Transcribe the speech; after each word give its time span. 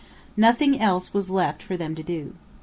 Nothing 0.35 0.81
else 0.81 1.13
was 1.13 1.29
left 1.29 1.61
for 1.61 1.77
them 1.77 1.93
to 1.93 2.01
do. 2.01 2.33